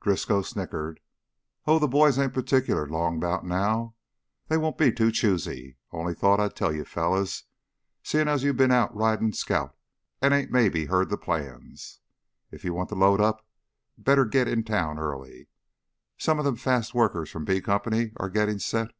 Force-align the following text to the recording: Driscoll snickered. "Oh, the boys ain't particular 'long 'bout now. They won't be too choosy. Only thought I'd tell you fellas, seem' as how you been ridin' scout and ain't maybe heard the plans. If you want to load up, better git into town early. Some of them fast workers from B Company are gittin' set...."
Driscoll 0.00 0.44
snickered. 0.44 1.00
"Oh, 1.66 1.80
the 1.80 1.88
boys 1.88 2.16
ain't 2.16 2.32
particular 2.32 2.86
'long 2.86 3.18
'bout 3.18 3.44
now. 3.44 3.96
They 4.46 4.56
won't 4.56 4.78
be 4.78 4.92
too 4.92 5.10
choosy. 5.10 5.76
Only 5.90 6.14
thought 6.14 6.38
I'd 6.38 6.54
tell 6.54 6.72
you 6.72 6.84
fellas, 6.84 7.46
seem' 8.00 8.28
as 8.28 8.42
how 8.42 8.46
you 8.46 8.54
been 8.54 8.70
ridin' 8.70 9.32
scout 9.32 9.74
and 10.20 10.32
ain't 10.32 10.52
maybe 10.52 10.84
heard 10.86 11.08
the 11.10 11.16
plans. 11.18 11.98
If 12.52 12.62
you 12.64 12.72
want 12.72 12.90
to 12.90 12.94
load 12.94 13.20
up, 13.20 13.44
better 13.98 14.24
git 14.24 14.46
into 14.46 14.70
town 14.70 15.00
early. 15.00 15.48
Some 16.16 16.38
of 16.38 16.44
them 16.44 16.54
fast 16.54 16.94
workers 16.94 17.28
from 17.28 17.44
B 17.44 17.60
Company 17.60 18.12
are 18.18 18.30
gittin' 18.30 18.60
set...." 18.60 18.92